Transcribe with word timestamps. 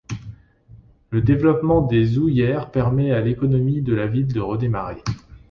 Le 1.11 1.21
développement 1.21 1.81
des 1.81 2.17
houillères 2.17 2.71
permet 2.71 3.11
à 3.11 3.21
l’économie 3.21 3.83
de 3.83 3.93
la 3.93 4.07
ville 4.07 4.33
de 4.33 4.39
redémarrer. 4.39 5.03